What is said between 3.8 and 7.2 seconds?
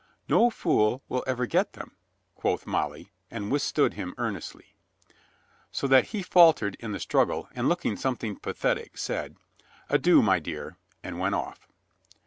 him earnestly. So that he faltered in the